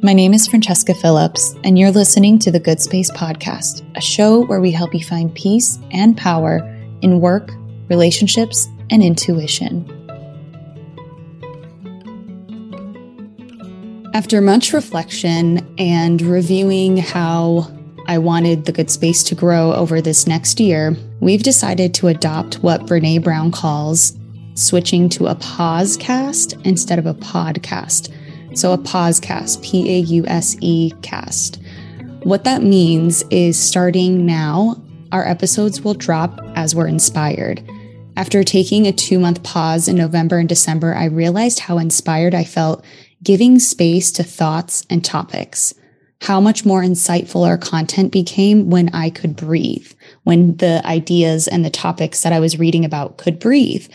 [0.00, 4.44] My name is Francesca Phillips, and you're listening to the Good Space Podcast, a show
[4.44, 6.60] where we help you find peace and power
[7.02, 7.50] in work,
[7.88, 9.84] relationships, and intuition.
[14.14, 17.66] After much reflection and reviewing how
[18.06, 22.62] I wanted the good space to grow over this next year, we've decided to adopt
[22.62, 24.16] what Brene Brown calls
[24.54, 28.12] switching to a pause cast instead of a podcast.
[28.58, 31.60] So, a pause cast, P A U S E cast.
[32.24, 37.62] What that means is starting now, our episodes will drop as we're inspired.
[38.16, 42.42] After taking a two month pause in November and December, I realized how inspired I
[42.42, 42.84] felt
[43.22, 45.72] giving space to thoughts and topics
[46.22, 49.92] how much more insightful our content became when I could breathe,
[50.24, 53.88] when the ideas and the topics that I was reading about could breathe.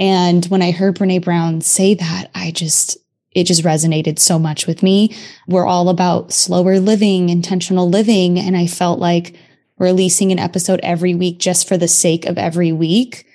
[0.00, 2.96] And when I heard Brene Brown say that, I just,
[3.36, 5.14] it just resonated so much with me.
[5.46, 8.38] We're all about slower living, intentional living.
[8.38, 9.36] And I felt like
[9.78, 13.26] releasing an episode every week just for the sake of every week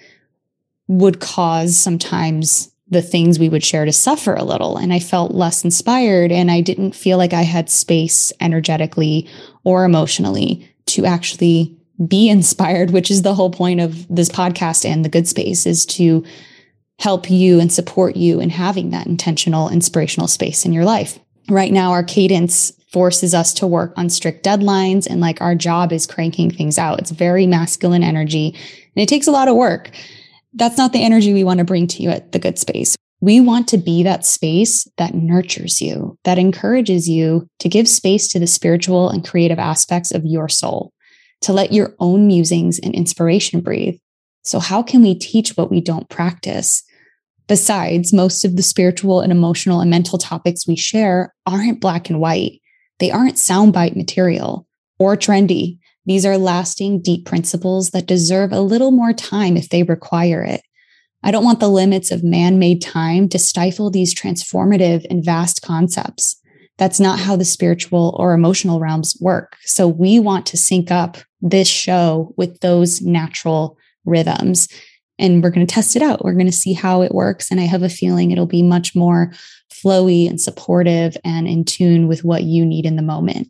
[0.88, 4.76] would cause sometimes the things we would share to suffer a little.
[4.76, 9.30] And I felt less inspired and I didn't feel like I had space energetically
[9.64, 11.78] or emotionally to actually
[12.08, 15.86] be inspired, which is the whole point of this podcast and the good space is
[15.86, 16.26] to
[17.02, 21.18] help you and support you in having that intentional, inspirational space in your life.
[21.50, 25.92] Right now, our cadence forces us to work on strict deadlines and like our job
[25.92, 27.00] is cranking things out.
[27.00, 28.50] It's very masculine energy
[28.96, 29.90] and it takes a lot of work.
[30.54, 32.96] That's not the energy we want to bring to you at the good space.
[33.20, 38.28] We want to be that space that nurtures you, that encourages you to give space
[38.30, 40.92] to the spiritual and creative aspects of your soul,
[41.42, 43.98] to let your own musings and inspiration breathe.
[44.44, 46.84] So, how can we teach what we don't practice?
[47.52, 52.22] Besides, most of the spiritual and emotional and mental topics we share aren't black and
[52.22, 52.62] white.
[53.00, 54.66] They aren't soundbite material
[55.00, 55.78] or trendy.
[56.06, 60.62] These are lasting, deep principles that deserve a little more time if they require it.
[61.24, 65.62] I don't want the limits of man made time to stifle these transformative and vast
[65.62, 66.38] concepts.
[66.78, 69.58] That's not how the spiritual or emotional realms work.
[69.64, 74.70] So we want to sync up this show with those natural rhythms.
[75.20, 76.24] And we're going to test it out.
[76.24, 77.52] We're going to see how it works.
[77.52, 79.32] And I have a feeling it'll be much more
[79.72, 83.50] flowy and supportive and in tune with what you need in the moment.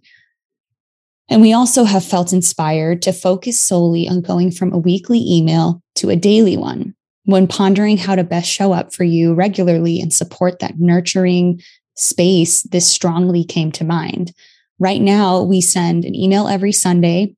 [1.29, 5.81] And we also have felt inspired to focus solely on going from a weekly email
[5.95, 10.13] to a daily one when pondering how to best show up for you regularly and
[10.13, 11.61] support that nurturing
[11.95, 12.63] space.
[12.63, 14.33] This strongly came to mind.
[14.77, 17.35] Right now, we send an email every Sunday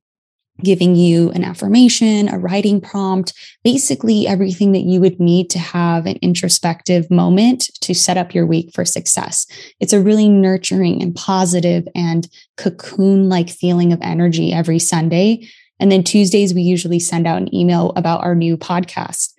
[0.63, 6.05] giving you an affirmation, a writing prompt, basically everything that you would need to have
[6.05, 9.45] an introspective moment to set up your week for success.
[9.79, 15.47] It's a really nurturing and positive and cocoon like feeling of energy every Sunday.
[15.79, 19.33] And then Tuesdays, we usually send out an email about our new podcast.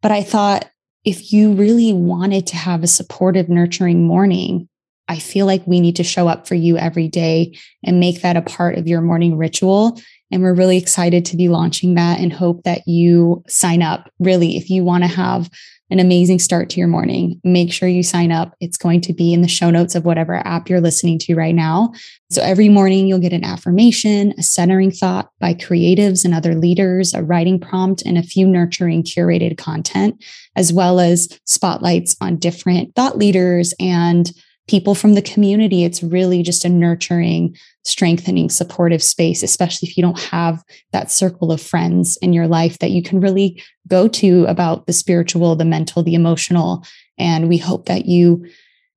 [0.00, 0.70] But I thought
[1.04, 4.68] if you really wanted to have a supportive, nurturing morning,
[5.08, 8.36] I feel like we need to show up for you every day and make that
[8.36, 10.00] a part of your morning ritual
[10.32, 14.10] and we're really excited to be launching that and hope that you sign up.
[14.18, 15.50] Really, if you want to have
[15.90, 18.56] an amazing start to your morning, make sure you sign up.
[18.60, 21.54] It's going to be in the show notes of whatever app you're listening to right
[21.54, 21.92] now.
[22.30, 27.12] So every morning you'll get an affirmation, a centering thought by creatives and other leaders,
[27.12, 30.24] a writing prompt, and a few nurturing curated content,
[30.56, 34.32] as well as spotlights on different thought leaders and
[34.68, 35.84] people from the community.
[35.84, 40.62] It's really just a nurturing, strengthening, supportive space, especially if you don't have
[40.92, 44.92] that circle of friends in your life that you can really go to about the
[44.92, 46.84] spiritual, the mental, the emotional.
[47.18, 48.46] And we hope that you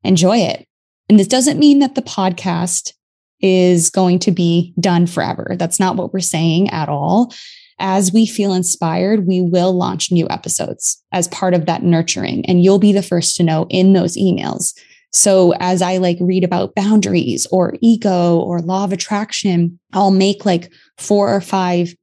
[0.03, 0.67] enjoy it.
[1.09, 2.93] And this doesn't mean that the podcast
[3.41, 5.55] is going to be done forever.
[5.57, 7.33] That's not what we're saying at all.
[7.77, 12.45] As we feel inspired, we will launch new episodes as part of that nurturing.
[12.45, 14.73] And you'll be the first to know in those emails.
[15.15, 20.45] So as I like read about boundaries or ego or law of attraction, I'll make
[20.45, 21.95] like four or five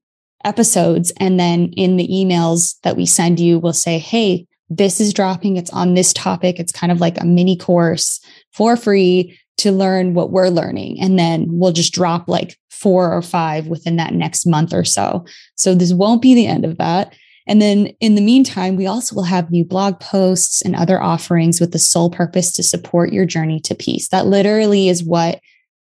[0.46, 1.12] episodes.
[1.18, 5.58] And then in the emails that we send you, we'll say, Hey, this is dropping.
[5.58, 6.58] It's on this topic.
[6.58, 8.18] It's kind of like a mini course
[8.50, 10.98] for free to learn what we're learning.
[10.98, 15.26] And then we'll just drop like four or five within that next month or so.
[15.56, 17.14] So this won't be the end of that.
[17.46, 21.60] And then in the meantime, we also will have new blog posts and other offerings
[21.60, 24.08] with the sole purpose to support your journey to peace.
[24.08, 25.40] That literally is what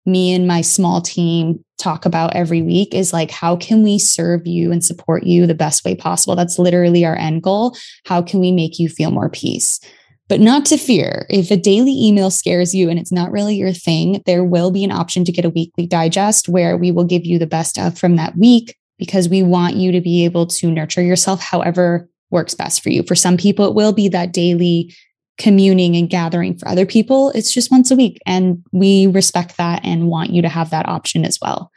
[0.05, 4.45] me and my small team talk about every week is like, how can we serve
[4.45, 6.35] you and support you the best way possible?
[6.35, 7.75] That's literally our end goal.
[8.05, 9.79] How can we make you feel more peace?
[10.27, 11.25] But not to fear.
[11.29, 14.83] If a daily email scares you and it's not really your thing, there will be
[14.83, 17.97] an option to get a weekly digest where we will give you the best of
[17.97, 22.53] from that week because we want you to be able to nurture yourself however works
[22.53, 23.01] best for you.
[23.03, 24.93] For some people, it will be that daily
[25.39, 26.57] communing and gathering.
[26.57, 28.19] For other people, it's just once a week.
[28.25, 31.71] And we respect that and want you to have that option as well.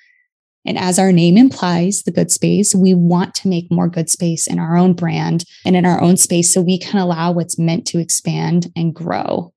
[0.65, 4.47] And as our name implies, the good space, we want to make more good space
[4.47, 7.87] in our own brand and in our own space so we can allow what's meant
[7.89, 9.53] to expand and grow.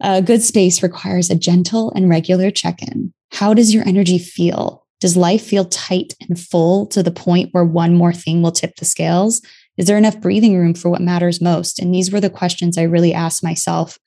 [0.00, 3.12] A good space requires a gentle and regular check in.
[3.32, 4.86] How does your energy feel?
[5.00, 8.76] Does life feel tight and full to the point where one more thing will tip
[8.76, 9.40] the scales?
[9.76, 11.78] Is there enough breathing room for what matters most?
[11.78, 13.98] And these were the questions I really asked myself,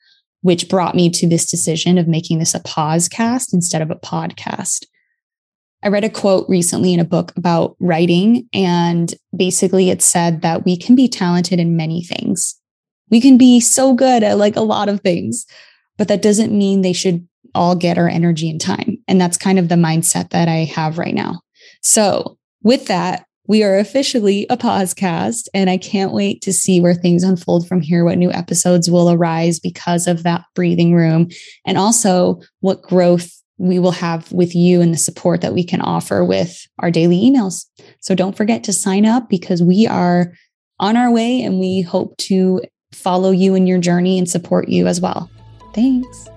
[0.42, 3.96] which brought me to this decision of making this a pause cast instead of a
[3.96, 4.84] podcast.
[5.82, 10.64] I read a quote recently in a book about writing, and basically it said that
[10.64, 12.54] we can be talented in many things.
[13.10, 15.44] We can be so good at like a lot of things,
[15.98, 18.98] but that doesn't mean they should all get our energy and time.
[19.08, 21.40] And that's kind of the mindset that I have right now.
[21.82, 26.94] So, with that, we are officially a podcast, and I can't wait to see where
[26.94, 31.28] things unfold from here, what new episodes will arise because of that breathing room,
[31.66, 35.80] and also what growth we will have with you and the support that we can
[35.80, 37.66] offer with our daily emails.
[38.00, 40.32] So don't forget to sign up because we are
[40.80, 42.62] on our way and we hope to
[42.92, 45.30] follow you in your journey and support you as well.
[45.74, 46.28] Thanks.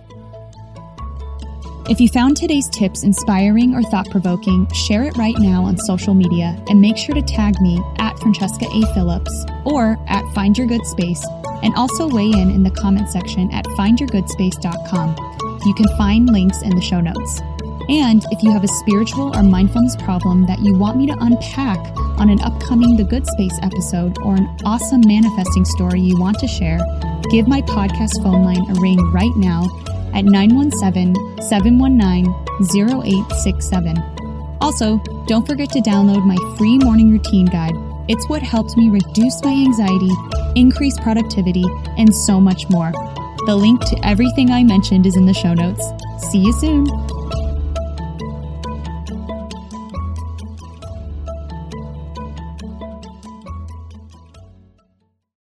[1.87, 6.15] If you found today's tips inspiring or thought provoking, share it right now on social
[6.15, 8.93] media and make sure to tag me at Francesca A.
[8.95, 11.23] Phillips or at Find Your Good Space
[11.61, 15.59] and also weigh in in the comment section at findyourgoodspace.com.
[15.63, 17.41] You can find links in the show notes.
[17.87, 21.77] And if you have a spiritual or mindfulness problem that you want me to unpack
[22.17, 26.47] on an upcoming The Good Space episode or an awesome manifesting story you want to
[26.47, 26.79] share,
[27.29, 29.69] give my podcast phone line a ring right now
[30.15, 32.25] at 917 719
[32.61, 33.97] 0867.
[34.61, 34.97] Also,
[35.27, 37.75] don't forget to download my free morning routine guide.
[38.07, 40.11] It's what helped me reduce my anxiety,
[40.55, 41.65] increase productivity,
[41.97, 42.91] and so much more.
[43.45, 45.83] The link to everything I mentioned is in the show notes.
[46.31, 46.87] See you soon.